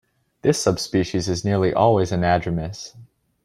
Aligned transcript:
This 0.41 0.59
subspecies 0.59 1.29
is 1.29 1.45
nearly 1.45 1.71
always 1.75 2.09
anadromous. 2.11 2.95